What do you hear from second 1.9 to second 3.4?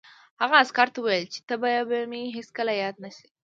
مې هېڅکله یاد نه شې